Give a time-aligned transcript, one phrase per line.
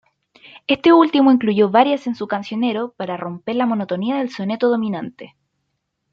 [0.65, 5.35] Este último incluyó varias en su "Cancionero" para romper la monotonía del soneto dominante.